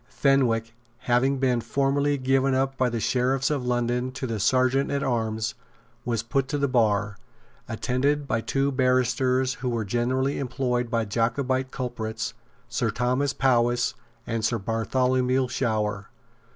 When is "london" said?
3.67-4.11